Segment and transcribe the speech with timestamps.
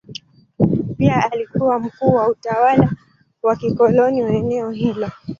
[0.97, 2.89] Pia alikuwa mkuu wa utawala
[3.43, 5.09] wa kikoloni wa eneo hilo.